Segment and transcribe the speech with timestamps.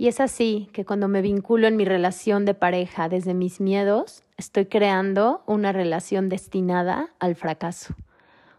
[0.00, 4.22] Y es así que cuando me vinculo en mi relación de pareja desde mis miedos,
[4.38, 7.94] estoy creando una relación destinada al fracaso.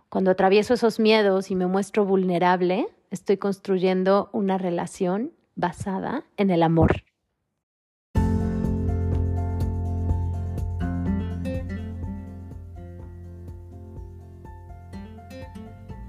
[0.08, 6.62] Cuando atravieso esos miedos y me muestro vulnerable, estoy construyendo una relación basada en el
[6.62, 7.02] amor.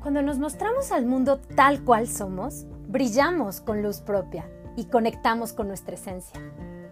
[0.03, 4.45] Cuando nos mostramos al mundo tal cual somos, brillamos con luz propia
[4.77, 6.41] y conectamos con nuestra esencia.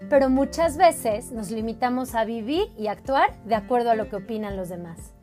[0.08, 4.56] Pero muchas veces nos limitamos a vivir y actuar de acuerdo a lo que opinan
[4.56, 5.14] los demás.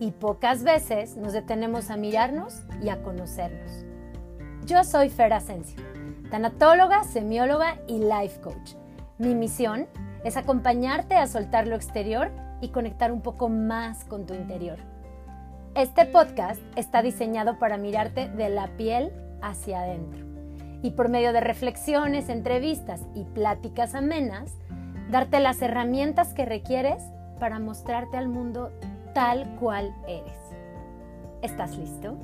[0.00, 3.84] Y pocas veces nos detenemos a mirarnos y a conocernos.
[4.66, 5.80] Yo soy Fer Asensio,
[6.30, 8.74] tanatóloga, semióloga y life coach.
[9.18, 9.86] Mi misión
[10.24, 14.78] es acompañarte a soltar lo exterior y conectar un poco más con tu interior.
[15.74, 20.31] Este podcast está diseñado para mirarte de la piel hacia adentro
[20.82, 24.58] y por medio de reflexiones, entrevistas y pláticas amenas,
[25.10, 27.02] darte las herramientas que requieres
[27.38, 28.72] para mostrarte al mundo
[29.14, 30.36] tal cual eres.
[31.42, 32.18] ¿Estás listo?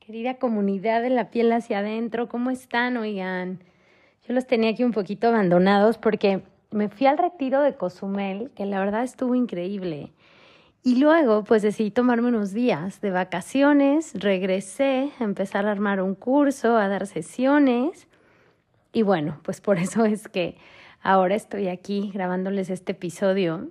[0.00, 2.96] Querida comunidad de la piel hacia adentro, ¿cómo están?
[2.96, 3.60] Oigan,
[4.26, 6.42] yo los tenía aquí un poquito abandonados porque
[6.74, 10.12] me fui al retiro de Cozumel, que la verdad estuvo increíble.
[10.82, 16.14] Y luego, pues decidí tomarme unos días de vacaciones, regresé a empezar a armar un
[16.14, 18.08] curso, a dar sesiones.
[18.92, 20.58] Y bueno, pues por eso es que
[21.00, 23.70] ahora estoy aquí grabándoles este episodio.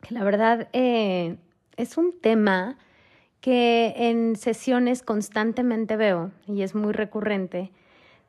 [0.00, 1.36] Que la verdad eh,
[1.76, 2.78] es un tema
[3.40, 7.72] que en sesiones constantemente veo y es muy recurrente.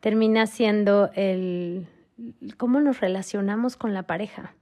[0.01, 1.87] Termina siendo el
[2.57, 4.53] cómo nos relacionamos con la pareja,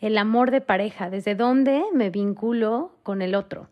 [0.00, 3.68] el amor de pareja, desde dónde me vinculo con el otro.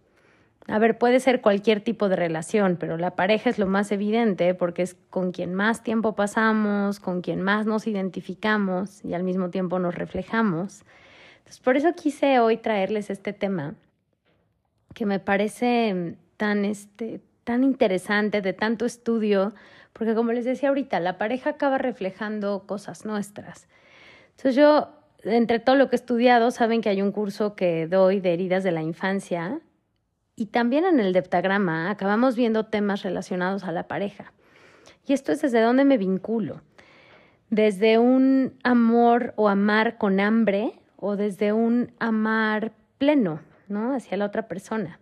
[0.66, 4.54] A ver, puede ser cualquier tipo de relación, pero la pareja es lo más evidente
[4.54, 9.50] porque es con quien más tiempo pasamos, con quien más nos identificamos y al mismo
[9.50, 10.82] tiempo nos reflejamos.
[11.38, 13.74] Entonces, por eso quise hoy traerles este tema
[14.94, 19.52] que me parece tan, este, tan interesante, de tanto estudio,
[19.94, 23.68] porque como les decía ahorita, la pareja acaba reflejando cosas nuestras.
[24.30, 24.90] Entonces yo,
[25.22, 28.64] entre todo lo que he estudiado, saben que hay un curso que doy de heridas
[28.64, 29.60] de la infancia
[30.36, 34.32] y también en el deptagrama acabamos viendo temas relacionados a la pareja.
[35.06, 36.60] Y esto es desde dónde me vinculo.
[37.50, 43.94] Desde un amor o amar con hambre o desde un amar pleno, ¿no?
[43.94, 44.98] Hacia la otra persona.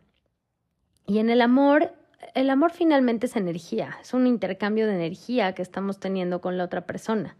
[1.07, 1.95] Y en el amor
[2.35, 6.65] el amor finalmente es energía, es un intercambio de energía que estamos teniendo con la
[6.65, 7.37] otra persona.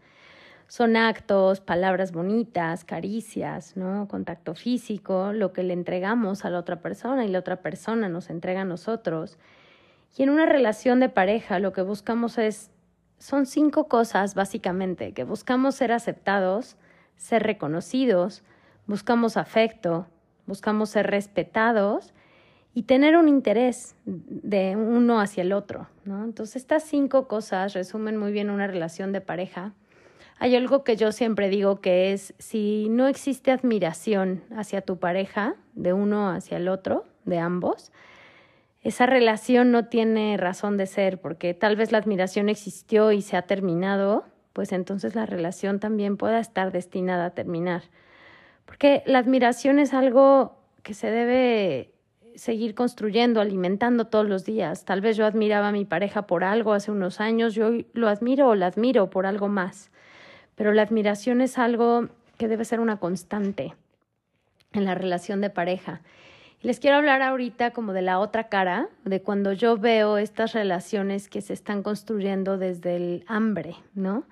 [0.67, 4.07] Son actos, palabras bonitas, caricias, ¿no?
[4.07, 8.29] Contacto físico, lo que le entregamos a la otra persona y la otra persona nos
[8.29, 9.37] entrega a nosotros.
[10.17, 12.71] Y en una relación de pareja lo que buscamos es
[13.19, 16.75] son cinco cosas básicamente, que buscamos ser aceptados,
[17.15, 18.43] ser reconocidos,
[18.85, 20.07] buscamos afecto,
[20.45, 22.13] buscamos ser respetados
[22.73, 26.23] y tener un interés de uno hacia el otro, ¿no?
[26.23, 29.73] Entonces, estas cinco cosas resumen muy bien una relación de pareja.
[30.39, 35.55] Hay algo que yo siempre digo que es, si no existe admiración hacia tu pareja,
[35.75, 37.91] de uno hacia el otro, de ambos,
[38.81, 43.37] esa relación no tiene razón de ser, porque tal vez la admiración existió y se
[43.37, 47.83] ha terminado, pues entonces la relación también pueda estar destinada a terminar.
[48.65, 51.92] Porque la admiración es algo que se debe
[52.35, 54.85] seguir construyendo, alimentando todos los días.
[54.85, 58.49] Tal vez yo admiraba a mi pareja por algo hace unos años, yo lo admiro
[58.49, 59.91] o la admiro por algo más.
[60.55, 63.75] Pero la admiración es algo que debe ser una constante
[64.71, 66.01] en la relación de pareja.
[66.61, 70.53] Y les quiero hablar ahorita como de la otra cara, de cuando yo veo estas
[70.53, 74.25] relaciones que se están construyendo desde el hambre, ¿no?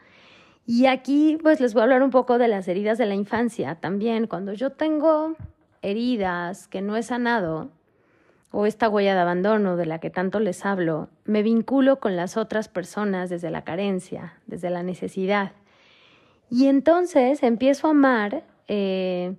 [0.65, 3.75] Y aquí pues les voy a hablar un poco de las heridas de la infancia
[3.75, 4.27] también.
[4.27, 5.35] Cuando yo tengo
[5.81, 7.69] heridas que no he sanado,
[8.51, 12.35] o esta huella de abandono de la que tanto les hablo, me vinculo con las
[12.37, 15.53] otras personas desde la carencia, desde la necesidad.
[16.49, 19.35] Y entonces empiezo a amar eh,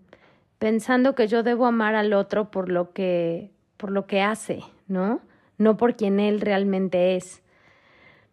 [0.59, 5.21] pensando que yo debo amar al otro por lo que, por lo que hace, ¿no?
[5.59, 7.43] No por quien él realmente es.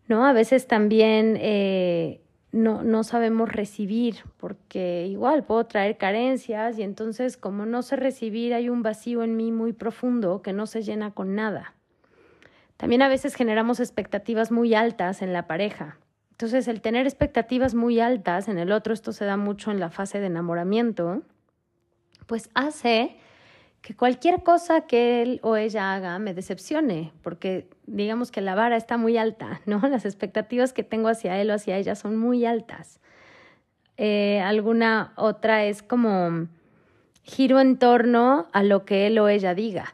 [0.07, 0.25] ¿No?
[0.25, 2.21] A veces también eh,
[2.51, 8.53] no, no sabemos recibir, porque igual puedo traer carencias y entonces como no sé recibir
[8.53, 11.73] hay un vacío en mí muy profundo que no se llena con nada.
[12.77, 15.97] También a veces generamos expectativas muy altas en la pareja.
[16.31, 19.89] Entonces el tener expectativas muy altas en el otro, esto se da mucho en la
[19.89, 21.21] fase de enamoramiento,
[22.25, 23.17] pues hace
[23.81, 28.75] que cualquier cosa que él o ella haga me decepcione, porque digamos que la vara
[28.77, 29.79] está muy alta, ¿no?
[29.87, 32.99] Las expectativas que tengo hacia él o hacia ella son muy altas.
[33.97, 36.47] Eh, alguna otra es como
[37.23, 39.93] giro en torno a lo que él o ella diga,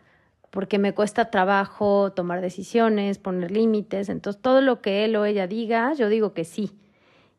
[0.51, 5.47] porque me cuesta trabajo tomar decisiones, poner límites, entonces todo lo que él o ella
[5.47, 6.71] diga, yo digo que sí.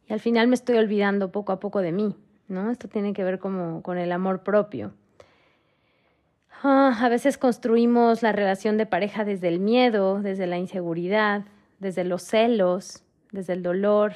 [0.08, 2.14] Y al final me estoy olvidando poco a poco de mí,
[2.48, 2.70] ¿no?
[2.70, 4.92] Esto tiene que ver como con el amor propio.
[6.62, 11.44] Ah, a veces construimos la relación de pareja desde el miedo, desde la inseguridad,
[11.78, 14.14] desde los celos, desde el dolor,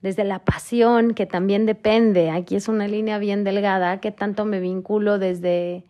[0.00, 2.30] desde la pasión, que también depende.
[2.30, 5.84] Aquí es una línea bien delgada, que tanto me vinculo desde,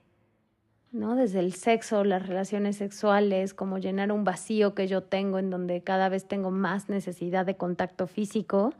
[0.90, 1.14] ¿no?
[1.14, 5.82] Desde el sexo, las relaciones sexuales, como llenar un vacío que yo tengo en donde
[5.82, 8.72] cada vez tengo más necesidad de contacto físico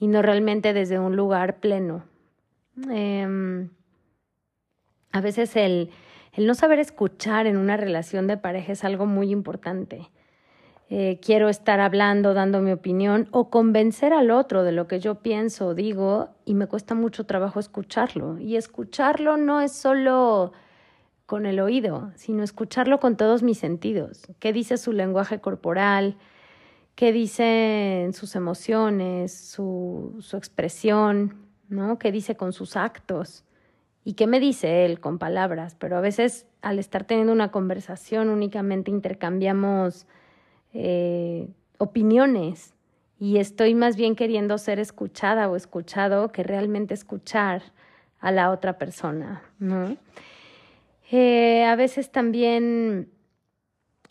[0.00, 2.04] y no realmente desde un lugar pleno.
[2.90, 3.68] Eh,
[5.18, 5.90] a veces el,
[6.36, 10.10] no saber escuchar en una relación de pareja es algo muy importante.
[10.90, 15.16] Eh, quiero estar hablando, dando mi opinión o convencer al otro de lo que yo
[15.16, 18.38] pienso o digo y me cuesta mucho trabajo escucharlo.
[18.38, 20.52] Y escucharlo no es solo
[21.26, 24.28] con el oído, sino escucharlo con todos mis sentidos.
[24.38, 26.16] ¿Qué dice su lenguaje corporal?
[26.94, 31.48] ¿Qué dicen sus emociones, su, su expresión?
[31.68, 31.98] ¿no?
[31.98, 33.44] ¿Qué dice con sus actos?
[34.04, 35.76] ¿Y qué me dice él con palabras?
[35.78, 40.06] Pero a veces al estar teniendo una conversación únicamente intercambiamos
[40.72, 41.48] eh,
[41.78, 42.74] opiniones
[43.18, 47.62] y estoy más bien queriendo ser escuchada o escuchado que realmente escuchar
[48.20, 49.96] a la otra persona, ¿no?
[51.10, 53.10] Eh, a veces también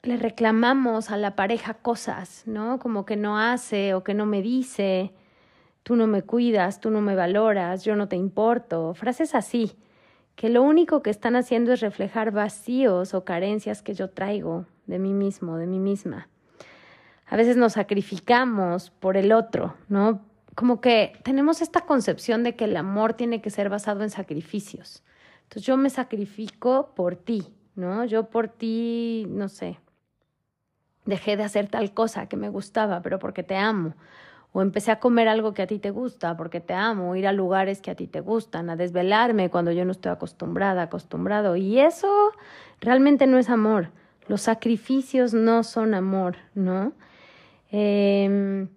[0.03, 2.79] le reclamamos a la pareja cosas, ¿no?
[2.79, 5.13] Como que no hace o que no me dice,
[5.87, 9.77] tú no me cuidas, tú no me valoras, yo no te importo, frases así
[10.35, 14.99] que lo único que están haciendo es reflejar vacíos o carencias que yo traigo de
[14.99, 16.27] mí mismo, de mí misma.
[17.25, 20.25] A veces nos sacrificamos por el otro, ¿no?
[20.55, 25.03] Como que tenemos esta concepción de que el amor tiene que ser basado en sacrificios.
[25.43, 28.03] Entonces yo me sacrifico por ti, ¿no?
[28.03, 29.79] Yo por ti, no sé,
[31.05, 33.93] dejé de hacer tal cosa que me gustaba, pero porque te amo
[34.53, 37.31] o empecé a comer algo que a ti te gusta porque te amo, ir a
[37.31, 41.55] lugares que a ti te gustan, a desvelarme cuando yo no estoy acostumbrada, acostumbrado.
[41.55, 42.31] Y eso
[42.81, 43.91] realmente no es amor.
[44.27, 46.93] Los sacrificios no son amor, ¿no?
[47.71, 48.69] Em,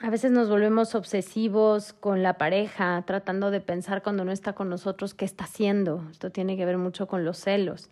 [0.00, 4.68] a veces nos volvemos obsesivos con la pareja, tratando de pensar cuando no está con
[4.68, 6.04] nosotros qué está haciendo.
[6.10, 7.90] Esto tiene que ver mucho con los celos.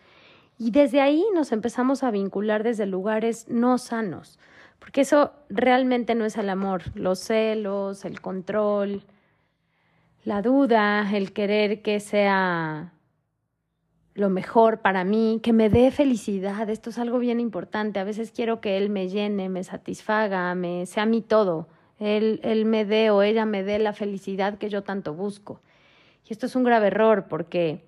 [0.58, 4.38] Y desde ahí nos empezamos a vincular desde lugares no sanos
[4.78, 9.02] porque eso realmente no es el amor, los celos, el control,
[10.24, 12.92] la duda, el querer que sea
[14.14, 18.00] lo mejor para mí, que me dé felicidad, esto es algo bien importante.
[18.00, 21.68] A veces quiero que él me llene, me satisfaga, me sea mi todo.
[22.00, 25.60] Él, él me dé o ella me dé la felicidad que yo tanto busco.
[26.28, 27.84] Y esto es un grave error porque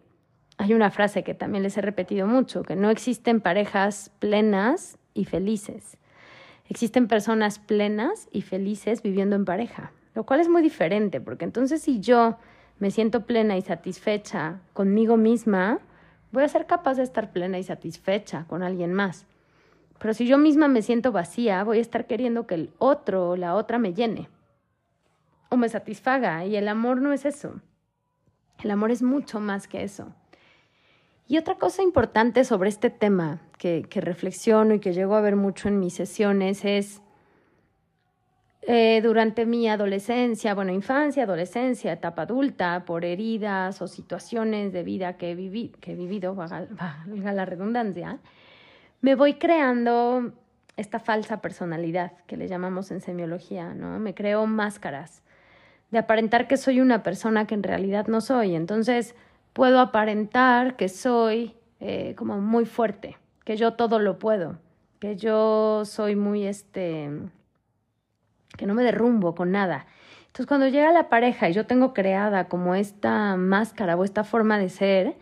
[0.57, 5.25] hay una frase que también les he repetido mucho, que no existen parejas plenas y
[5.25, 5.99] felices.
[6.71, 11.83] Existen personas plenas y felices viviendo en pareja, lo cual es muy diferente, porque entonces
[11.83, 12.39] si yo
[12.79, 15.81] me siento plena y satisfecha conmigo misma,
[16.31, 19.27] voy a ser capaz de estar plena y satisfecha con alguien más.
[19.99, 23.37] Pero si yo misma me siento vacía, voy a estar queriendo que el otro o
[23.37, 24.29] la otra me llene
[25.49, 26.47] o me satisfaga.
[26.47, 27.61] Y el amor no es eso.
[28.63, 30.15] El amor es mucho más que eso.
[31.27, 35.69] Y otra cosa importante sobre este tema que, reflexiono y que llego a ver mucho
[35.69, 37.03] en mis sesiones es
[38.63, 45.19] eh, durante mi adolescencia, bueno, infancia, adolescencia, etapa adulta, por heridas o situaciones de vida
[45.19, 48.19] que he, que he vivido, valga, la redundancia,
[49.03, 50.33] me voy creando
[50.79, 53.99] esta falsa personalidad que le llamamos en semiología, ¿no?
[53.99, 55.23] Me creo máscaras
[55.91, 58.55] de aparentar que soy una persona que en realidad no soy.
[58.55, 59.15] Entonces,
[59.53, 64.59] puedo aparentar que soy eh, como muy fuerte, que yo todo lo puedo,
[64.99, 67.11] que yo soy muy este,
[68.57, 69.87] que no me derrumbo con nada.
[70.27, 74.59] Entonces cuando llega la pareja y yo tengo creada como esta máscara o esta forma
[74.59, 75.17] de ser,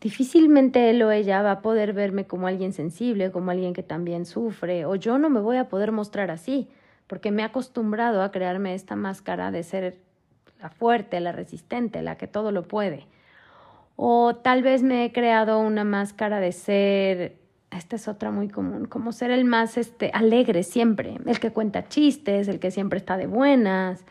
[0.00, 4.24] difícilmente él o ella va a poder verme como alguien sensible, como alguien que también
[4.24, 6.68] sufre, o yo no me voy a poder mostrar así,
[7.06, 9.98] porque me he acostumbrado a crearme esta máscara de ser
[10.60, 13.06] la fuerte, la resistente, la que todo lo puede.
[13.96, 17.36] O tal vez me he creado una máscara de ser,
[17.70, 21.88] esta es otra muy común, como ser el más este, alegre siempre, el que cuenta
[21.88, 24.04] chistes, el que siempre está de buenas,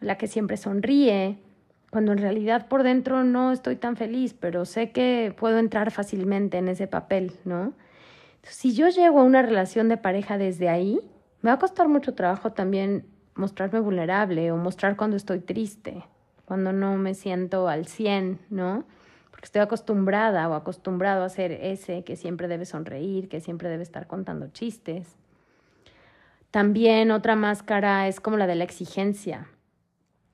[0.00, 1.38] la que siempre sonríe.
[1.90, 6.58] cuando en realidad por dentro no estoy tan feliz, pero sé que puedo entrar fácilmente
[6.58, 7.72] en ese papel, ¿no?
[8.42, 11.00] si yo llego a una relación de pareja desde ahí,
[11.42, 16.04] me va a costar mucho trabajo también mostrarme vulnerable o mostrar cuando estoy triste,
[16.44, 18.84] cuando no me siento al 100, ¿no?
[19.40, 23.82] Porque estoy acostumbrada o acostumbrado a ser ese que siempre debe sonreír, que siempre debe
[23.82, 25.16] estar contando chistes.
[26.50, 29.48] También otra máscara es como la de la exigencia.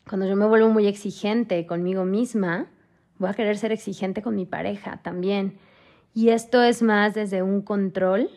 [0.09, 2.67] Cuando yo me vuelvo muy exigente conmigo misma,
[3.19, 5.57] voy a querer ser exigente con mi pareja también.
[6.13, 8.29] Y esto es más desde un control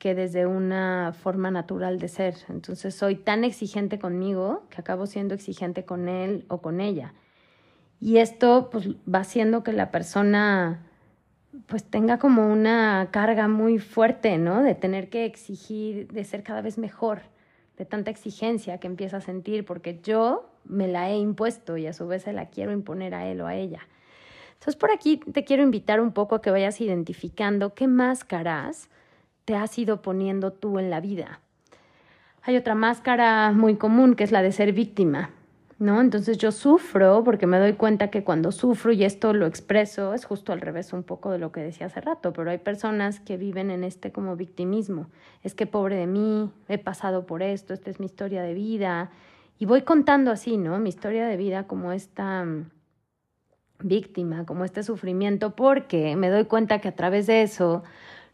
[0.00, 2.34] que desde una forma natural de ser.
[2.48, 7.14] Entonces soy tan exigente conmigo que acabo siendo exigente con él o con ella.
[8.00, 10.82] Y esto pues va haciendo que la persona
[11.66, 14.62] pues tenga como una carga muy fuerte, ¿no?
[14.62, 17.22] De tener que exigir, de ser cada vez mejor,
[17.78, 21.92] de tanta exigencia que empieza a sentir, porque yo me la he impuesto y a
[21.92, 23.80] su vez se la quiero imponer a él o a ella.
[24.54, 28.88] Entonces por aquí te quiero invitar un poco a que vayas identificando qué máscaras
[29.44, 31.40] te has ido poniendo tú en la vida.
[32.42, 35.30] Hay otra máscara muy común que es la de ser víctima,
[35.78, 36.00] ¿no?
[36.00, 40.24] Entonces yo sufro porque me doy cuenta que cuando sufro y esto lo expreso es
[40.24, 43.36] justo al revés un poco de lo que decía hace rato, pero hay personas que
[43.36, 45.08] viven en este como victimismo.
[45.42, 49.10] Es que pobre de mí, he pasado por esto, esta es mi historia de vida
[49.58, 50.78] y voy contando así, ¿no?
[50.78, 52.70] Mi historia de vida como esta mm,
[53.80, 57.82] víctima, como este sufrimiento, porque me doy cuenta que a través de eso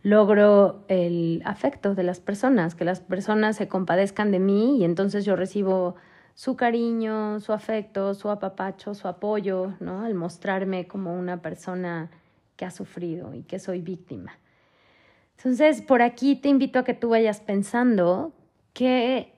[0.05, 5.25] logro el afecto de las personas, que las personas se compadezcan de mí y entonces
[5.25, 5.97] yo recibo
[6.35, 10.05] su cariño, su afecto, su apapacho, su apoyo, ¿no?
[10.05, 12.11] Al mostrarme como una persona
[12.57, 14.39] que ha sufrido y que soy víctima.
[15.37, 18.33] Entonces, por aquí te invito a que tú vayas pensando
[18.73, 19.35] que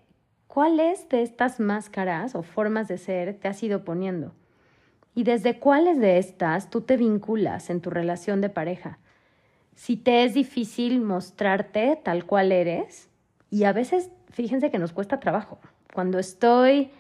[0.47, 4.33] cuáles de estas máscaras o formas de ser te has ido poniendo
[5.15, 8.99] y desde cuáles de estas tú te vinculas en tu relación de pareja
[9.75, 13.09] si te es difícil mostrarte tal cual eres,
[13.51, 15.59] y a veces, fíjense que nos cuesta trabajo.
[15.95, 16.91] Cuando estoy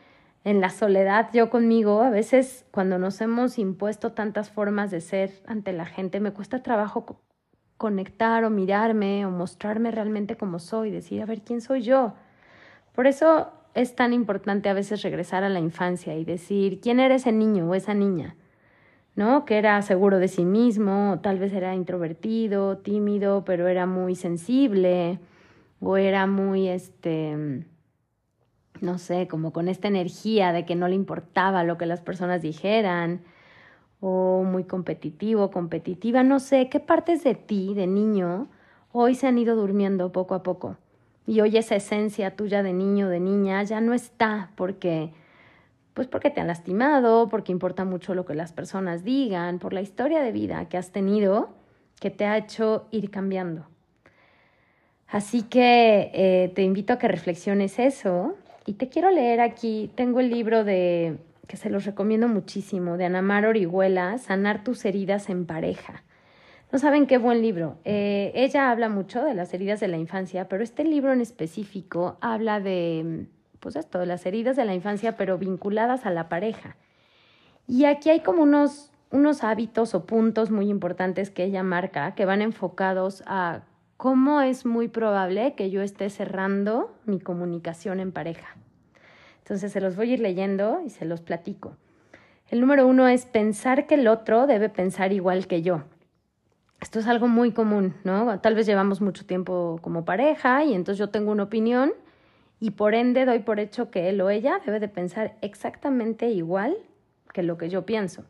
[0.44, 5.42] en la soledad yo conmigo, a veces cuando nos hemos impuesto tantas formas de ser
[5.48, 7.20] ante la gente, me cuesta trabajo
[7.76, 12.14] conectar o mirarme o mostrarme realmente como soy, decir, a ver, ¿quién soy yo?
[12.94, 17.16] Por eso es tan importante a veces regresar a la infancia y decir, ¿quién era
[17.16, 18.36] ese niño o esa niña?
[19.16, 19.44] ¿no?
[19.44, 25.18] Que era seguro de sí mismo, tal vez era introvertido, tímido, pero era muy sensible,
[25.80, 27.66] o era muy, este,
[28.84, 32.42] no sé, como con esta energía de que no le importaba lo que las personas
[32.42, 33.22] dijeran,
[34.00, 38.48] o muy competitivo, competitiva, no sé, qué partes de ti, de niño,
[38.92, 40.76] hoy se han ido durmiendo poco a poco.
[41.26, 45.12] Y hoy esa esencia tuya de niño, de niña, ya no está porque
[45.94, 49.80] pues porque te han lastimado, porque importa mucho lo que las personas digan, por la
[49.80, 51.50] historia de vida que has tenido
[52.00, 53.66] que te ha hecho ir cambiando.
[55.06, 58.34] Así que eh, te invito a que reflexiones eso
[58.66, 63.04] y te quiero leer aquí, tengo el libro de que se los recomiendo muchísimo, de
[63.04, 66.02] Anamar Orihuela, Sanar tus heridas en pareja.
[66.72, 67.76] No saben qué buen libro.
[67.84, 72.16] Eh, ella habla mucho de las heridas de la infancia, pero este libro en específico
[72.20, 73.26] habla de
[73.60, 76.76] pues esto, de las heridas de la infancia, pero vinculadas a la pareja.
[77.66, 82.26] Y aquí hay como unos, unos hábitos o puntos muy importantes que ella marca, que
[82.26, 83.62] van enfocados a
[84.04, 88.54] cómo es muy probable que yo esté cerrando mi comunicación en pareja.
[89.38, 91.78] Entonces se los voy a ir leyendo y se los platico.
[92.50, 95.84] El número uno es pensar que el otro debe pensar igual que yo.
[96.82, 98.38] Esto es algo muy común, ¿no?
[98.40, 101.94] Tal vez llevamos mucho tiempo como pareja y entonces yo tengo una opinión
[102.60, 106.76] y por ende doy por hecho que él o ella debe de pensar exactamente igual
[107.32, 108.26] que lo que yo pienso.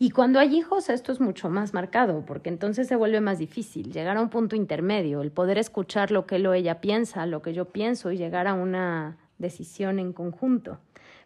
[0.00, 3.92] Y cuando hay hijos esto es mucho más marcado, porque entonces se vuelve más difícil
[3.92, 7.42] llegar a un punto intermedio, el poder escuchar lo que él o ella piensa, lo
[7.42, 10.78] que yo pienso y llegar a una decisión en conjunto.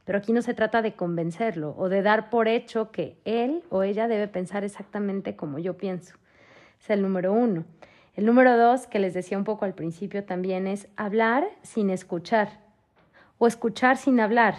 [0.05, 3.83] Pero aquí no se trata de convencerlo o de dar por hecho que él o
[3.83, 6.17] ella debe pensar exactamente como yo pienso.
[6.81, 7.64] Es el número uno.
[8.14, 12.61] El número dos, que les decía un poco al principio también, es hablar sin escuchar
[13.38, 14.55] o escuchar sin hablar.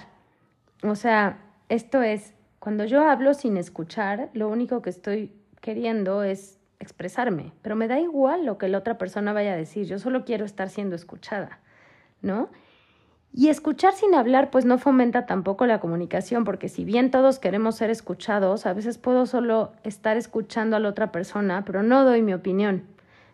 [0.84, 1.40] O sea,
[1.70, 7.76] esto es, cuando yo hablo sin escuchar, lo único que estoy queriendo es expresarme, pero
[7.76, 10.70] me da igual lo que la otra persona vaya a decir, yo solo quiero estar
[10.70, 11.60] siendo escuchada,
[12.22, 12.48] ¿no?
[13.34, 17.76] Y escuchar sin hablar pues no fomenta tampoco la comunicación, porque si bien todos queremos
[17.76, 22.22] ser escuchados, a veces puedo solo estar escuchando a la otra persona, pero no doy
[22.22, 22.88] mi opinión.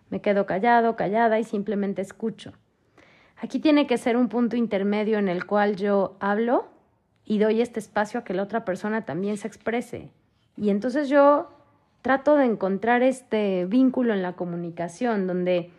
[0.10, 2.54] Me quedo callado, callada y simplemente escucho.
[3.38, 6.79] Aquí tiene que ser un punto intermedio en el cual yo hablo
[7.30, 10.10] y doy este espacio a que la otra persona también se exprese.
[10.58, 11.52] Y entonces yo
[12.02, 15.70] trato de encontrar este vínculo en la comunicación donde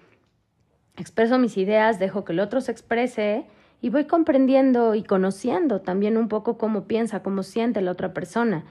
[0.97, 3.47] expreso mis ideas, dejo que el otro se exprese
[3.83, 8.65] y voy comprendiendo y conociendo también un poco cómo piensa, cómo siente la otra persona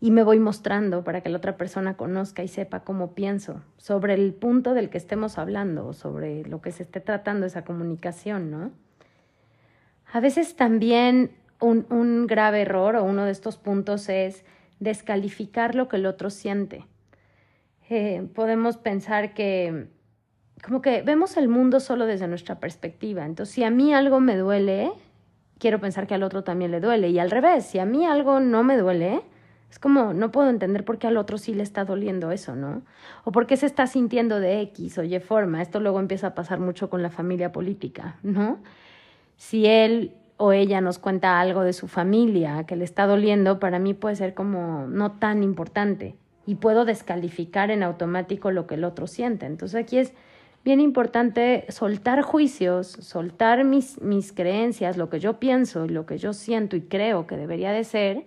[0.00, 4.14] y me voy mostrando para que la otra persona conozca y sepa cómo pienso sobre
[4.14, 8.70] el punto del que estemos hablando, sobre lo que se esté tratando esa comunicación, ¿no?
[10.10, 14.44] A veces también un, un grave error o uno de estos puntos es
[14.80, 16.86] descalificar lo que el otro siente.
[17.90, 19.88] Eh, podemos pensar que
[20.64, 23.26] como que vemos el mundo solo desde nuestra perspectiva.
[23.26, 24.92] Entonces, si a mí algo me duele,
[25.58, 27.10] quiero pensar que al otro también le duele.
[27.10, 29.20] Y al revés, si a mí algo no me duele,
[29.70, 32.82] es como, no puedo entender por qué al otro sí le está doliendo eso, ¿no?
[33.24, 35.60] O por qué se está sintiendo de X o Y forma.
[35.60, 38.60] Esto luego empieza a pasar mucho con la familia política, ¿no?
[39.36, 43.78] Si él o ella nos cuenta algo de su familia que le está doliendo, para
[43.78, 48.84] mí puede ser como no tan importante y puedo descalificar en automático lo que el
[48.84, 49.46] otro siente.
[49.46, 50.12] Entonces aquí es
[50.64, 56.18] bien importante soltar juicios, soltar mis, mis creencias, lo que yo pienso y lo que
[56.18, 58.24] yo siento y creo que debería de ser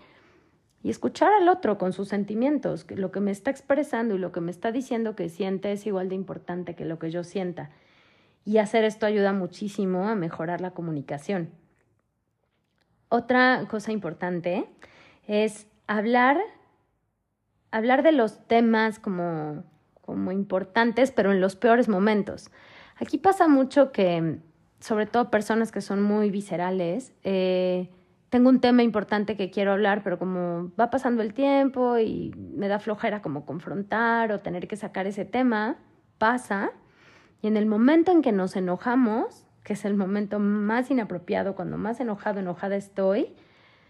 [0.83, 4.31] y escuchar al otro con sus sentimientos, que lo que me está expresando y lo
[4.31, 7.71] que me está diciendo que siente es igual de importante que lo que yo sienta.
[8.45, 11.49] Y hacer esto ayuda muchísimo a mejorar la comunicación.
[13.09, 14.67] Otra cosa importante
[15.27, 16.37] es hablar,
[17.71, 19.63] hablar de los temas como,
[20.01, 22.51] como importantes, pero en los peores momentos.
[22.97, 24.39] Aquí pasa mucho que,
[24.79, 27.89] sobre todo personas que son muy viscerales, eh,
[28.29, 32.67] tengo un tema importante que quiero hablar, pero como va pasando el tiempo y me
[32.67, 35.77] da flojera como confrontar o tener que sacar ese tema,
[36.17, 36.71] pasa.
[37.41, 41.77] Y en el momento en que nos enojamos, que es el momento más inapropiado, cuando
[41.77, 43.33] más enojado, enojada estoy,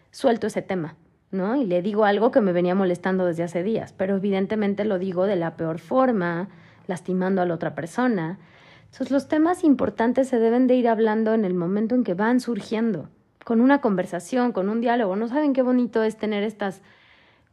[0.09, 0.95] suelto ese tema,
[1.29, 1.55] ¿no?
[1.55, 5.27] Y le digo algo que me venía molestando desde hace días, pero evidentemente lo digo
[5.27, 6.49] de la peor forma,
[6.87, 8.39] lastimando a la otra persona.
[8.85, 12.39] Entonces los temas importantes se deben de ir hablando en el momento en que van
[12.39, 13.09] surgiendo
[13.45, 15.15] con una conversación, con un diálogo.
[15.15, 16.81] ¿No saben qué bonito es tener estas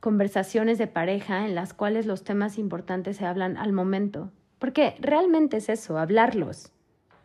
[0.01, 4.33] conversaciones de pareja en las cuales los temas importantes se hablan al momento?
[4.59, 6.73] Porque realmente es eso, hablarlos,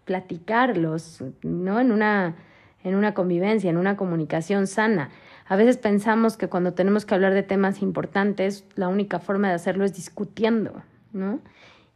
[0.10, 1.80] platicarlos, ¿no?
[1.80, 2.36] En una,
[2.84, 5.12] en una convivencia, en una comunicación sana.
[5.48, 9.54] A veces pensamos que cuando tenemos que hablar de temas importantes, la única forma de
[9.54, 10.82] hacerlo es discutiendo,
[11.14, 11.42] ¿no?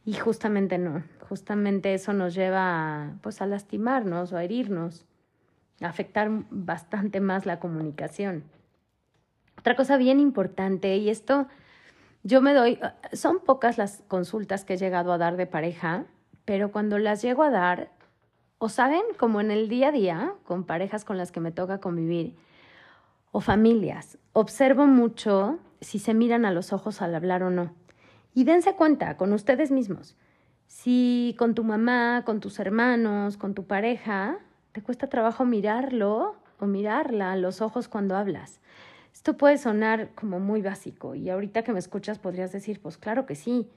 [0.05, 5.07] Y justamente no, justamente eso nos lleva pues, a lastimarnos o a herirnos
[5.81, 8.43] afectar bastante más la comunicación.
[9.57, 11.47] Otra cosa bien importante, y esto
[12.21, 12.79] yo me doy,
[13.11, 16.05] son pocas las consultas que he llegado a dar de pareja,
[16.45, 17.89] pero cuando las llego a dar,
[18.63, 21.81] o saben, como en el día a día, con parejas con las que me toca
[21.81, 22.37] convivir,
[23.33, 27.73] o familias, observo mucho si se miran a los ojos al hablar o no.
[28.33, 30.15] Y dense cuenta con ustedes mismos,
[30.65, 34.37] si con tu mamá, con tus hermanos, con tu pareja,
[34.71, 38.61] te cuesta trabajo mirarlo o mirarla a los ojos cuando hablas.
[39.11, 43.25] Esto puede sonar como muy básico y ahorita que me escuchas podrías decir, pues claro
[43.25, 43.69] que sí,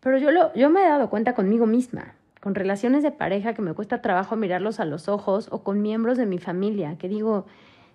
[0.00, 3.62] pero yo, lo, yo me he dado cuenta conmigo misma, con relaciones de pareja que
[3.62, 7.46] me cuesta trabajo mirarlos a los ojos o con miembros de mi familia que digo,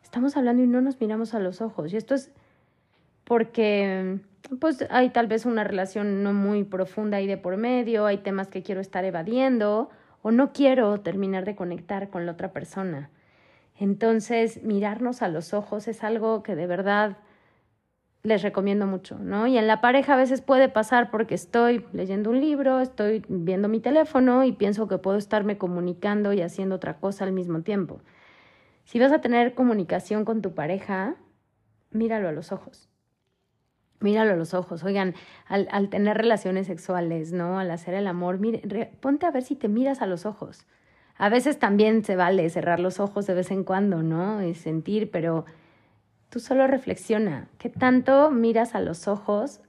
[0.01, 1.93] estamos hablando y no nos miramos a los ojos.
[1.93, 2.31] Y esto es
[3.25, 4.17] porque
[4.59, 8.47] pues hay tal vez una relación no muy profunda ahí de por medio, hay temas
[8.47, 9.91] que quiero estar evadiendo
[10.23, 13.11] o no quiero terminar de conectar con la otra persona.
[13.77, 17.17] Entonces, mirarnos a los ojos es algo que de verdad
[18.23, 19.47] les recomiendo mucho, ¿no?
[19.47, 23.67] Y en la pareja a veces puede pasar porque estoy leyendo un libro, estoy viendo
[23.69, 28.01] mi teléfono y pienso que puedo estarme comunicando y haciendo otra cosa al mismo tiempo.
[28.83, 31.15] Si vas a tener comunicación con tu pareja,
[31.91, 32.89] míralo a los ojos
[33.99, 34.83] míralo a los ojos.
[34.83, 35.15] Oigan,
[35.47, 37.59] al, al, tener relaciones sexuales, ¿no?
[37.59, 40.65] Al hacer el amor, mire, ponte a ver si te miras a los ojos.
[41.17, 44.41] A veces también se vale cerrar los ojos de vez en cuando, ¿no?
[44.41, 45.45] Y sentir, pero
[46.29, 47.47] tú solo reflexiona.
[47.57, 49.61] ¿Qué tanto miras a los ojos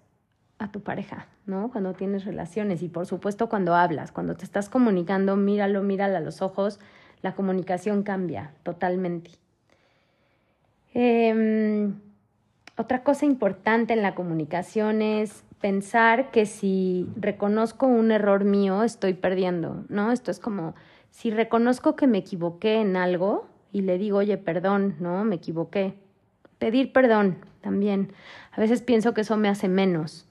[0.58, 1.70] a tu pareja, ¿no?
[1.70, 6.20] Cuando tienes relaciones y por supuesto cuando hablas, cuando te estás comunicando, míralo, míralo a
[6.20, 6.78] los ojos,
[7.22, 9.30] la comunicación cambia totalmente.
[10.92, 11.90] Eh,
[12.76, 19.14] otra cosa importante en la comunicación es pensar que si reconozco un error mío, estoy
[19.14, 20.12] perdiendo, ¿no?
[20.12, 20.74] Esto es como
[21.10, 25.24] si reconozco que me equivoqué en algo y le digo, oye, perdón, ¿no?
[25.24, 25.94] Me equivoqué.
[26.60, 28.12] Pedir perdón también.
[28.52, 30.28] A veces pienso que eso me hace menos,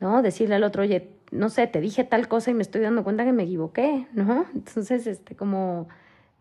[0.00, 0.22] ¿no?
[0.22, 3.24] Decirle al otro, oye, no sé, te dije tal cosa y me estoy dando cuenta
[3.24, 4.46] que me equivoqué, ¿no?
[4.54, 5.86] Entonces, este, como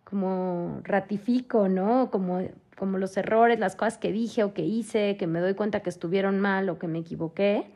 [0.04, 2.10] como ratifico, ¿no?
[2.10, 2.42] Como
[2.76, 5.90] como los errores, las cosas que dije o que hice, que me doy cuenta que
[5.90, 7.68] estuvieron mal o que me equivoqué,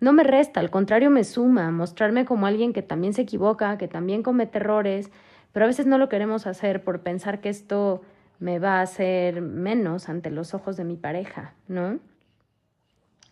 [0.00, 3.88] no me resta, al contrario me suma, mostrarme como alguien que también se equivoca, que
[3.88, 5.10] también comete errores,
[5.52, 8.02] pero a veces no lo queremos hacer por pensar que esto
[8.42, 12.00] me va a hacer menos ante los ojos de mi pareja, ¿no?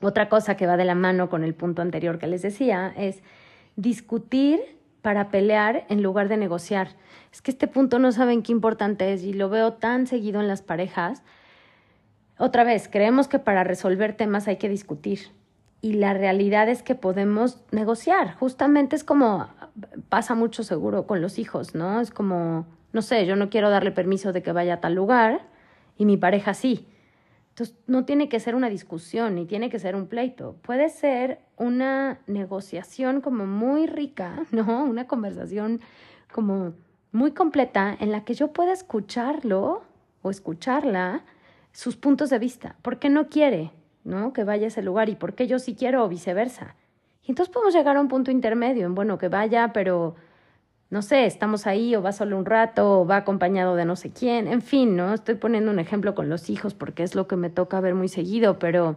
[0.01, 3.20] Otra cosa que va de la mano con el punto anterior que les decía es
[3.75, 4.61] discutir
[5.03, 6.90] para pelear en lugar de negociar.
[7.33, 10.46] Es que este punto no saben qué importante es y lo veo tan seguido en
[10.46, 11.25] las parejas.
[12.38, 15.33] Otra vez, creemos que para resolver temas hay que discutir
[15.83, 18.37] y la realidad es que podemos negociar.
[18.37, 19.49] Justamente es como
[20.09, 22.01] pasa mucho seguro con los hijos, ¿no?
[22.01, 25.42] Es como, no sé, yo no quiero darle permiso de que vaya a tal lugar
[25.96, 26.88] y mi pareja sí.
[27.50, 30.57] Entonces, no tiene que ser una discusión ni tiene que ser un pleito.
[30.62, 34.85] Puede ser una negociación como muy rica, ¿no?
[34.85, 35.81] Una conversación
[36.33, 36.74] como
[37.12, 39.83] muy completa en la que yo pueda escucharlo
[40.22, 41.24] o escucharla
[41.72, 42.76] sus puntos de vista.
[42.83, 43.72] ¿Por qué no quiere,
[44.05, 44.33] ¿no?
[44.33, 46.76] Que vaya a ese lugar y por qué yo sí quiero o viceversa.
[47.22, 50.14] Y entonces podemos llegar a un punto intermedio en, bueno, que vaya, pero
[50.90, 54.11] no sé, estamos ahí o va solo un rato o va acompañado de no sé
[54.11, 55.14] quién, en fin, ¿no?
[55.14, 58.09] Estoy poniendo un ejemplo con los hijos porque es lo que me toca ver muy
[58.09, 58.96] seguido, pero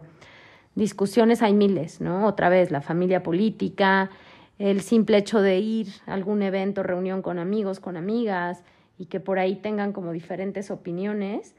[0.74, 2.26] discusiones hay miles, ¿no?
[2.26, 4.10] Otra vez, la familia política,
[4.58, 8.64] el simple hecho de ir a algún evento, reunión con amigos, con amigas
[8.98, 11.54] y que por ahí tengan como diferentes opiniones.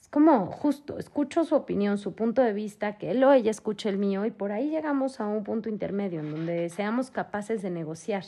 [0.00, 3.88] Es como justo, escucho su opinión, su punto de vista, que él o ella escuche
[3.88, 7.70] el mío y por ahí llegamos a un punto intermedio en donde seamos capaces de
[7.70, 8.24] negociar.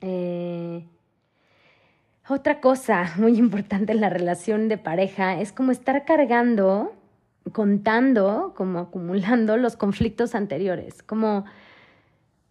[0.00, 0.86] Eh,
[2.28, 6.92] otra cosa muy importante en la relación de pareja es como estar cargando,
[7.52, 11.44] contando, como acumulando los conflictos anteriores, como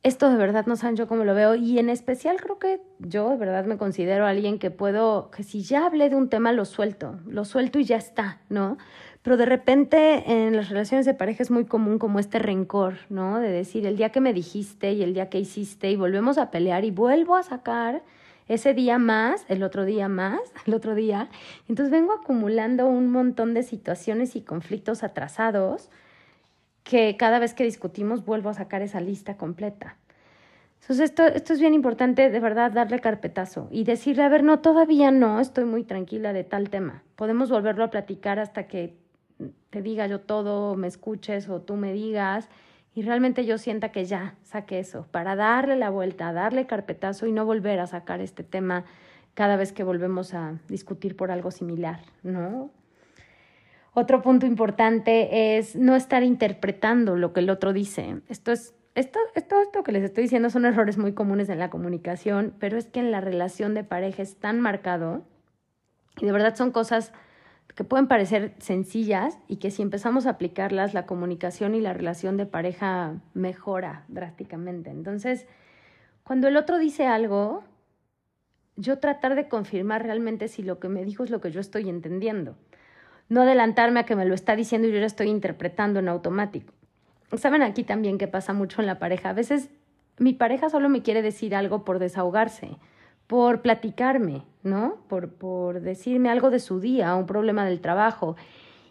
[0.04, 3.30] esto de verdad no saben yo cómo lo veo y en especial creo que yo
[3.30, 6.66] de verdad me considero alguien que puedo, que si ya hablé de un tema lo
[6.66, 8.78] suelto, lo suelto y ya está, ¿no?
[9.24, 13.40] Pero de repente en las relaciones de pareja es muy común como este rencor, ¿no?
[13.40, 16.52] De decir, el día que me dijiste y el día que hiciste y volvemos a
[16.52, 18.04] pelear y vuelvo a sacar
[18.50, 21.30] ese día más, el otro día más, el otro día.
[21.70, 25.90] Entonces vengo acumulando un montón de situaciones y conflictos atrasados
[26.84, 29.96] que cada vez que discutimos vuelvo a sacar esa lista completa.
[30.82, 34.60] Entonces esto, esto es bien importante, de verdad, darle carpetazo y decirle, a ver, no,
[34.60, 37.04] todavía no, estoy muy tranquila de tal tema.
[37.16, 39.02] Podemos volverlo a platicar hasta que
[39.70, 42.50] te diga yo todo, me escuches o tú me digas
[42.96, 47.32] y realmente yo sienta que ya saqué eso, para darle la vuelta, darle carpetazo y
[47.32, 48.86] no volver a sacar este tema
[49.34, 52.70] cada vez que volvemos a discutir por algo similar, ¿no?
[53.96, 58.22] Otro punto importante es no estar interpretando lo que el otro dice.
[58.28, 61.72] Esto es esto, esto, esto que les estoy diciendo son errores muy comunes en la
[61.72, 65.24] comunicación, pero es que en la relación de pareja es tan marcado
[66.22, 67.12] y de verdad son cosas
[67.76, 72.38] que pueden parecer sencillas y que si empezamos a aplicarlas, la comunicación y la relación
[72.38, 74.92] de pareja mejora drásticamente.
[74.92, 75.48] Entonces,
[76.24, 77.64] cuando el otro dice algo,
[78.76, 81.90] yo tratar de confirmar realmente si lo que me dijo es lo que yo estoy
[81.90, 82.56] entendiendo.
[83.28, 86.74] No adelantarme a que me lo está diciendo y yo ya estoy interpretando en automático.
[87.38, 89.30] Saben aquí también que pasa mucho en la pareja.
[89.30, 89.70] A veces
[90.20, 92.78] mi pareja solo me quiere decir algo por desahogarse
[93.28, 94.98] por platicarme, ¿no?
[95.08, 98.36] Por, por decirme algo de su día, un problema del trabajo.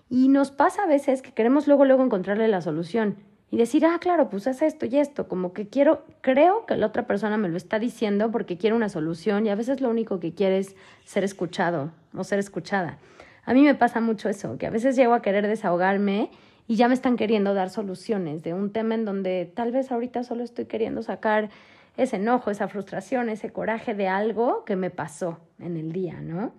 [0.09, 3.17] Y nos pasa a veces que queremos luego, luego encontrarle la solución
[3.53, 6.87] y decir, ah, claro, pues haz esto y esto, como que quiero, creo que la
[6.87, 10.21] otra persona me lo está diciendo porque quiere una solución y a veces lo único
[10.21, 12.99] que quiere es ser escuchado o ser escuchada.
[13.45, 16.31] A mí me pasa mucho eso, que a veces llego a querer desahogarme
[16.67, 20.25] y ya me están queriendo dar soluciones de un tema en donde tal vez ahorita
[20.25, 21.51] solo estoy queriendo sacar
[21.97, 26.53] ese enojo, esa frustración, ese coraje de algo que me pasó en el día, ¿no?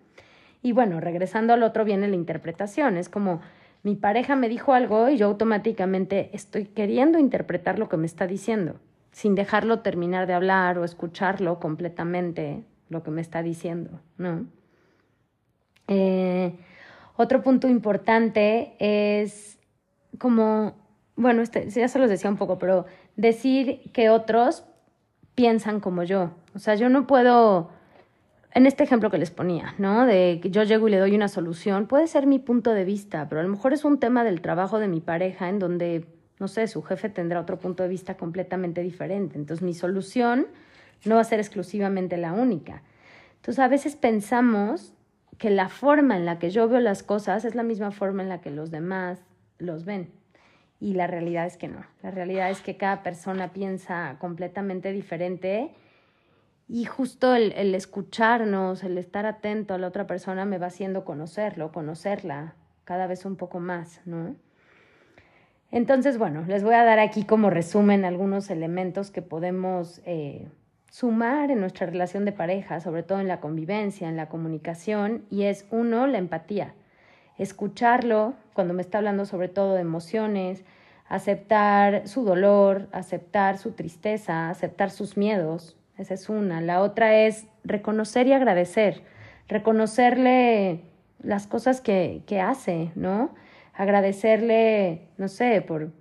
[0.61, 3.41] Y bueno, regresando al otro viene la interpretación, es como
[3.83, 8.27] mi pareja me dijo algo y yo automáticamente estoy queriendo interpretar lo que me está
[8.27, 8.79] diciendo,
[9.11, 14.45] sin dejarlo terminar de hablar o escucharlo completamente lo que me está diciendo, ¿no?
[15.89, 16.55] Eh,
[17.17, 19.59] otro punto importante es
[20.17, 20.75] como,
[21.15, 22.85] bueno, este, ya se los decía un poco, pero
[23.17, 24.65] decir que otros
[25.35, 26.31] piensan como yo.
[26.55, 27.69] O sea, yo no puedo,
[28.53, 30.05] en este ejemplo que les ponía, ¿no?
[30.05, 33.27] De que yo llego y le doy una solución, puede ser mi punto de vista,
[33.29, 36.05] pero a lo mejor es un tema del trabajo de mi pareja en donde,
[36.39, 39.37] no sé, su jefe tendrá otro punto de vista completamente diferente.
[39.37, 40.47] Entonces mi solución
[41.05, 42.83] no va a ser exclusivamente la única.
[43.37, 44.93] Entonces a veces pensamos
[45.37, 48.29] que la forma en la que yo veo las cosas es la misma forma en
[48.29, 49.19] la que los demás
[49.57, 50.11] los ven
[50.83, 51.85] y la realidad es que no.
[52.01, 55.71] La realidad es que cada persona piensa completamente diferente
[56.67, 61.71] Y justo el, escucharnos, el estar atento a la otra persona me va haciendo conocerlo,
[61.71, 64.35] conocerla cada vez un poco más, ¿no?
[65.71, 70.47] Entonces, bueno, les voy a dar aquí como resumen algunos elementos que podemos eh,
[70.89, 75.43] sumar en nuestra relación de pareja, sobre todo en la convivencia, en la comunicación, y
[75.43, 76.73] es uno, la empatía.
[77.37, 80.63] Escucharlo cuando me está hablando sobre todo de emociones,
[81.07, 86.61] aceptar su dolor, aceptar su tristeza, aceptar sus miedos, esa es una.
[86.61, 89.03] La otra es reconocer y agradecer,
[89.47, 90.81] reconocerle
[91.21, 93.31] las cosas que, que hace, ¿no?
[93.73, 95.91] agradecerle, no sé, por,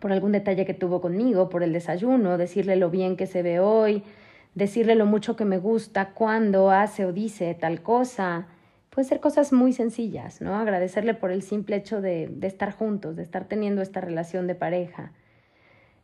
[0.00, 3.60] por algún detalle que tuvo conmigo, por el desayuno, decirle lo bien que se ve
[3.60, 4.04] hoy,
[4.54, 8.46] decirle lo mucho que me gusta cuando hace o dice tal cosa.
[8.92, 10.54] Puede ser cosas muy sencillas, ¿no?
[10.54, 14.54] Agradecerle por el simple hecho de, de estar juntos, de estar teniendo esta relación de
[14.54, 15.12] pareja.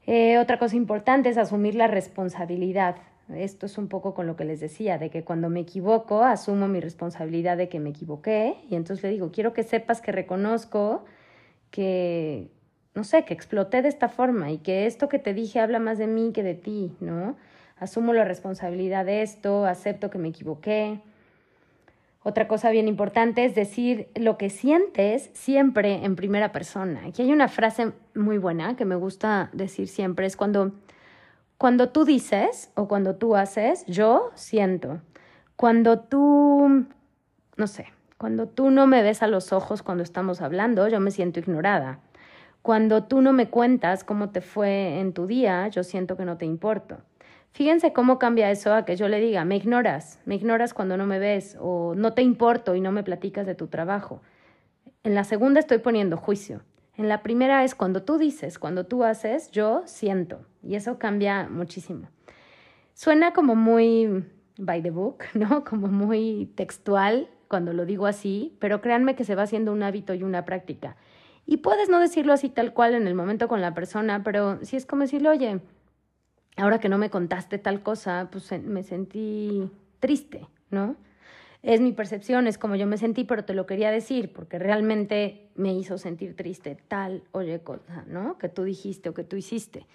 [0.06, 2.96] Eh, otra cosa importante es asumir la responsabilidad.
[3.28, 6.66] Esto es un poco con lo que les decía, de que cuando me equivoco, asumo
[6.66, 11.04] mi responsabilidad de que me equivoqué y entonces le digo, quiero que sepas que reconozco
[11.70, 12.48] que,
[12.94, 15.98] no sé, que exploté de esta forma y que esto que te dije habla más
[15.98, 17.36] de mí que de ti, ¿no?
[17.76, 21.02] Asumo la responsabilidad de esto, acepto que me equivoqué.
[22.28, 27.06] Otra cosa bien importante es decir lo que sientes siempre en primera persona.
[27.06, 30.72] Aquí hay una frase muy buena que me gusta decir siempre, es cuando
[31.56, 35.00] cuando tú dices o cuando tú haces, yo siento.
[35.56, 36.84] Cuando tú,
[37.56, 37.86] no sé,
[38.18, 42.00] cuando tú no me ves a los ojos cuando estamos hablando, yo me siento ignorada.
[42.60, 46.36] Cuando tú no me cuentas cómo te fue en tu día, yo siento que no
[46.36, 46.98] te importo.
[47.52, 51.06] Fíjense cómo cambia eso a que yo le diga, me ignoras, me ignoras cuando no
[51.06, 54.22] me ves o no te importo y no me platicas de tu trabajo.
[55.02, 56.62] En la segunda estoy poniendo juicio.
[56.96, 60.46] En la primera es cuando tú dices, cuando tú haces, yo siento.
[60.62, 62.08] Y eso cambia muchísimo.
[62.94, 64.24] Suena como muy
[64.58, 65.64] by the book, ¿no?
[65.64, 70.12] Como muy textual cuando lo digo así, pero créanme que se va haciendo un hábito
[70.14, 70.96] y una práctica.
[71.46, 74.76] Y puedes no decirlo así tal cual en el momento con la persona, pero si
[74.76, 75.60] es como decirle, oye,
[76.58, 80.96] ahora que no me contaste tal cosa, pues me sentí triste, ¿no?
[81.62, 85.50] es mi percepción, es como yo me sentí, pero te lo quería decir porque realmente
[85.54, 88.38] me hizo sentir triste tal oye cosa, ¿no?
[88.38, 89.86] Que tú dijiste o que tú hiciste.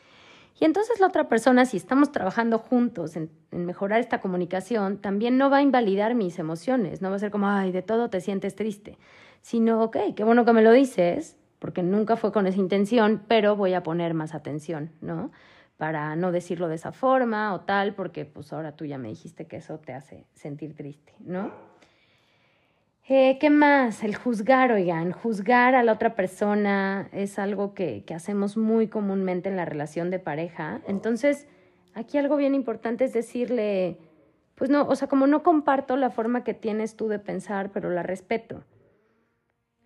[0.60, 5.50] Y entonces la otra persona, si estamos trabajando juntos en, mejorar esta comunicación, también no
[5.50, 8.56] va a invalidar mis emociones, no va a ser como, ay, de todo te sientes
[8.56, 8.98] triste,
[9.42, 13.56] sino, ok, qué bueno que me lo dices, porque nunca fue con esa intención, pero
[13.56, 15.32] voy a poner más atención, ¿no?
[15.78, 19.48] Para no decirlo de esa forma o tal, porque pues ahora tú ya me dijiste
[19.48, 21.52] que eso te hace sentir triste, ¿no?
[23.10, 24.04] Eh, ¿Qué más?
[24.04, 29.50] El juzgar, oigan, juzgar a la otra persona es algo que, que hacemos muy comúnmente
[29.50, 30.80] en la relación de pareja.
[30.88, 31.48] Entonces,
[31.94, 33.98] aquí algo bien importante es decirle,
[34.56, 37.90] pues no, o sea, como no comparto la forma que tienes tú de pensar, pero
[37.90, 38.64] la respeto.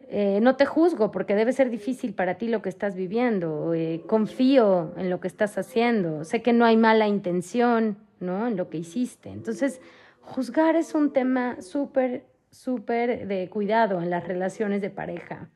[0.09, 4.03] Eh, no te juzgo porque debe ser difícil para ti lo que estás viviendo, eh,
[4.07, 8.47] confío en lo que estás haciendo, sé que no hay mala intención, ¿no?
[8.47, 9.29] En lo que hiciste.
[9.29, 9.81] Entonces,
[10.21, 15.49] juzgar es un tema súper, súper de cuidado en las relaciones de pareja,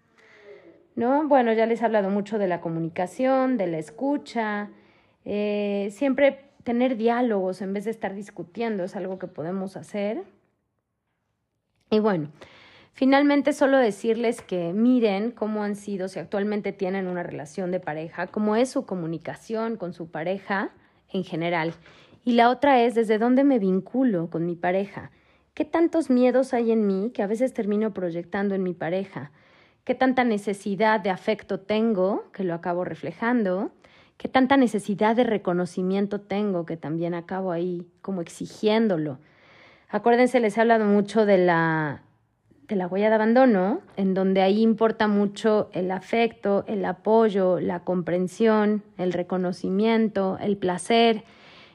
[0.96, 1.30] ¿no?
[1.30, 4.70] Bueno, ya les he hablado mucho de la comunicación, de la escucha,
[5.24, 10.24] eh, siempre tener diálogos en vez de estar discutiendo es algo que podemos hacer.
[11.90, 12.30] Y bueno,
[13.02, 18.28] Finalmente, solo decirles que miren cómo han sido, si actualmente tienen una relación de pareja,
[18.28, 20.70] cómo es su comunicación con su pareja
[21.12, 21.74] en general.
[22.24, 25.10] Y la otra es desde dónde me vinculo con mi pareja.
[25.56, 29.32] ¿Qué tantos miedos hay en mí que a veces termino proyectando en mi pareja?
[29.84, 33.72] ¿Qué tanta necesidad de afecto tengo que lo acabo reflejando?
[34.18, 39.18] ¿Qué tanta necesidad de reconocimiento tengo que también acabo ahí como exigiéndolo?
[39.90, 42.04] Acuérdense, les he hablado mucho de la
[42.72, 47.82] de la huella de abandono, en donde ahí importa mucho el afecto, el apoyo, la
[47.82, 51.26] comprensión, el reconocimiento, el placer.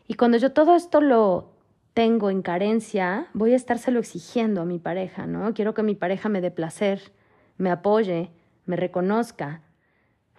[0.09, 1.53] Y cuando yo todo esto lo
[1.93, 5.53] tengo en carencia, voy a estárselo exigiendo a mi pareja, ¿no?
[5.53, 7.13] Quiero que mi pareja me dé placer,
[7.59, 8.31] me apoye,
[8.65, 9.61] me reconozca,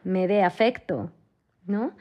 [0.03, 1.11] me dé afecto,
[1.67, 1.91] ¿no?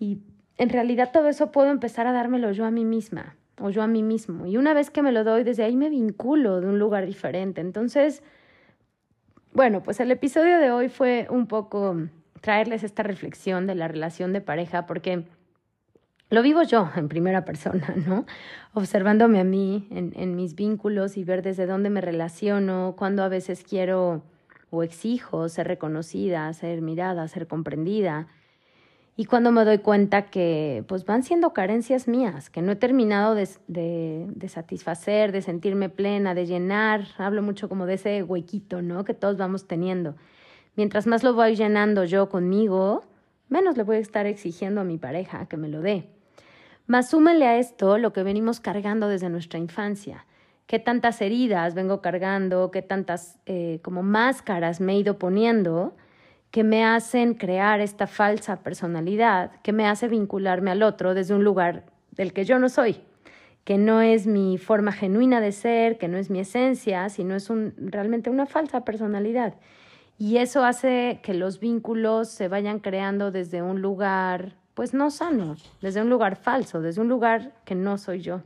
[0.00, 0.18] Y
[0.58, 3.86] en realidad todo eso puedo empezar a dármelo yo a mí misma o yo a
[3.86, 4.46] mí mismo.
[4.46, 7.60] Y una vez que me lo doy, desde ahí me vinculo de un lugar diferente.
[7.60, 8.22] Entonces,
[9.52, 11.96] bueno, pues el episodio de hoy fue un poco
[12.40, 15.24] traerles esta reflexión de la relación de pareja, porque
[16.30, 18.26] lo vivo yo en primera persona, ¿no?
[18.72, 23.28] Observándome a mí en, en mis vínculos y ver desde dónde me relaciono, cuando a
[23.28, 24.22] veces quiero
[24.70, 28.26] o exijo ser reconocida, ser mirada, ser comprendida
[29.16, 33.36] y cuando me doy cuenta que pues van siendo carencias mías, que no he terminado
[33.36, 33.46] de,
[34.48, 39.04] satisfacer, de sentirme plena, de llenar, hablo mucho como de ese huequito, ¿no?
[39.04, 40.16] Que todos vamos teniendo.
[40.74, 43.04] Mientras más lo voy llenando yo conmigo,
[43.48, 46.10] menos le voy a estar exigiendo a mi pareja que me lo dé.
[46.88, 50.26] Más súmele a esto lo que venimos cargando desde nuestra infancia.
[50.66, 55.94] Qué tantas heridas vengo cargando, qué tantas eh, como máscaras me he ido poniendo
[56.54, 61.42] que me hacen crear esta falsa personalidad, que me hace vincularme al otro desde un
[61.42, 63.00] lugar del que yo no soy,
[63.64, 67.50] que no es mi forma genuina de ser, que no es mi esencia, sino es
[67.76, 69.54] realmente una falsa personalidad.
[70.16, 75.56] Y eso hace que los vínculos se vayan creando desde un lugar, pues no sano,
[75.82, 78.42] desde un lugar falso, desde un lugar que no soy yo.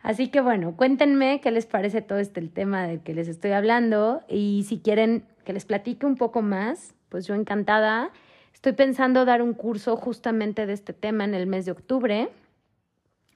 [0.00, 3.50] Así que bueno, cuéntenme qué les parece todo este el tema del que les estoy
[3.50, 8.10] hablando y si quieren que les platique un poco más, pues yo encantada.
[8.52, 12.28] Estoy pensando dar un curso justamente de este tema en el mes de octubre,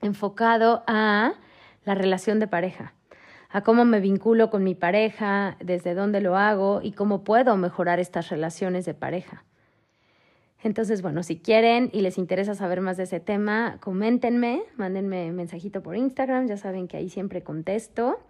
[0.02, 1.32] enfocado a
[1.86, 2.92] la relación de pareja,
[3.48, 7.98] a cómo me vinculo con mi pareja, desde dónde lo hago y cómo puedo mejorar
[7.98, 9.44] estas relaciones de pareja.
[10.62, 15.82] Entonces, bueno, si quieren y les interesa saber más de ese tema, coméntenme, mándenme mensajito
[15.82, 18.20] por Instagram, ya saben que ahí siempre contesto.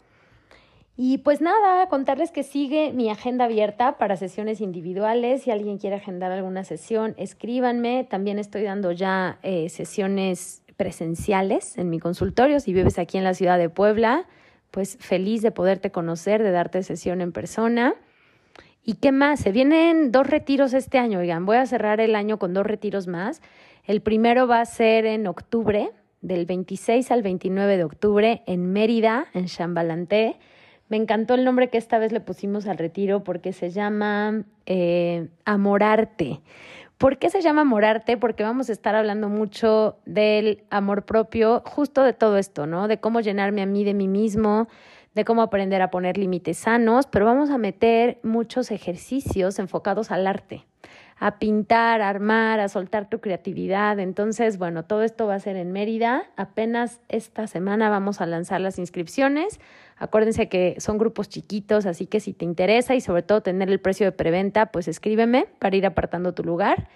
[0.96, 5.42] Y pues nada, contarles que sigue mi agenda abierta para sesiones individuales.
[5.42, 8.04] Si alguien quiere agendar alguna sesión, escríbanme.
[8.04, 12.60] También estoy dando ya eh, sesiones presenciales en mi consultorio.
[12.60, 14.26] Si vives aquí en la ciudad de Puebla,
[14.70, 17.94] pues feliz de poderte conocer, de darte sesión en persona.
[18.84, 19.40] ¿Y qué más?
[19.40, 23.06] Se vienen dos retiros este año, oigan, voy a cerrar el año con dos retiros
[23.06, 23.40] más.
[23.84, 29.26] El primero va a ser en octubre, del 26 al 29 de octubre, en Mérida,
[29.34, 30.36] en Chambalanté.
[30.92, 35.30] Me encantó el nombre que esta vez le pusimos al retiro porque se llama eh,
[35.46, 36.42] Amorarte.
[36.98, 38.18] ¿Por qué se llama Amorarte?
[38.18, 42.88] Porque vamos a estar hablando mucho del amor propio, justo de todo esto, ¿no?
[42.88, 44.68] De cómo llenarme a mí de mí mismo,
[45.14, 50.26] de cómo aprender a poner límites sanos, pero vamos a meter muchos ejercicios enfocados al
[50.26, 50.66] arte
[51.22, 54.00] a pintar, a armar, a soltar tu creatividad.
[54.00, 56.24] Entonces, bueno, todo esto va a ser en Mérida.
[56.36, 59.60] Apenas esta semana vamos a lanzar las inscripciones.
[60.02, 63.78] Acuérdense que son grupos chiquitos, así que si te interesa y sobre todo tener el
[63.78, 66.88] precio de preventa, pues escríbeme para ir apartando tu lugar.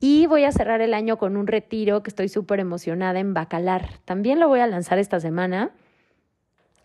[0.00, 3.90] Y voy a cerrar el año con un retiro que estoy súper emocionada en Bacalar.
[4.04, 5.70] También lo voy a lanzar esta semana.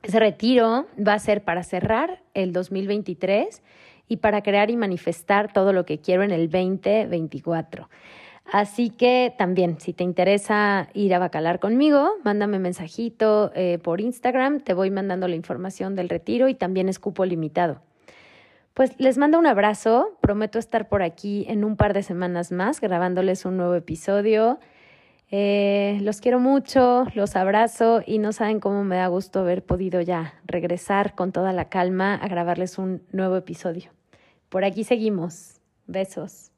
[0.03, 3.63] Ese retiro va a ser para cerrar el 2023
[4.07, 7.89] y para crear y manifestar todo lo que quiero en el 2024.
[8.51, 14.61] Así que también, si te interesa ir a Bacalar conmigo, mándame mensajito eh, por Instagram,
[14.61, 17.81] te voy mandando la información del retiro y también es cupo limitado.
[18.73, 22.79] Pues les mando un abrazo, prometo estar por aquí en un par de semanas más
[22.79, 24.59] grabándoles un nuevo episodio.
[25.29, 29.99] Eh, los quiero mucho, los abrazo y no saben cómo me da gusto haber podido
[29.99, 33.91] ya regresar con toda la calma a grabarles un nuevo episodio.
[34.47, 35.59] Por aquí seguimos.
[35.85, 36.51] Besos.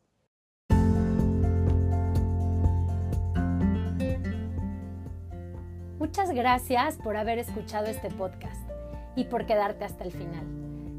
[6.10, 8.68] Muchas gracias por haber escuchado este podcast
[9.16, 10.44] y por quedarte hasta el final.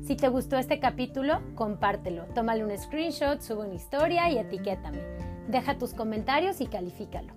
[0.04, 5.00] Si te gustó este capítulo, compártelo, tómale un screenshot, sube una historia y etiquétame.
[5.48, 7.32] Deja tus comentarios y califícalo.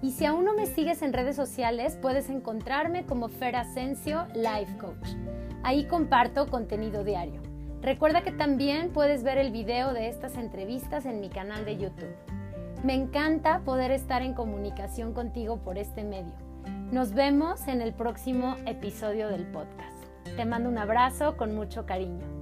[0.00, 4.78] Y si aún no me sigues en redes sociales, puedes encontrarme como Fer Asensio Life
[4.78, 5.08] Coach.
[5.64, 7.42] Ahí comparto contenido diario.
[7.82, 12.14] Recuerda que también puedes ver el video de estas entrevistas en mi canal de YouTube.
[12.84, 16.47] Me encanta poder estar en comunicación contigo por este medio.
[16.90, 20.06] Nos vemos en el próximo episodio del podcast.
[20.36, 22.37] Te mando un abrazo con mucho cariño.